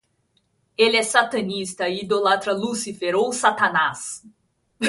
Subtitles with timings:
[0.75, 4.23] Ele é satanista e idolatra Lucifer ou Satanás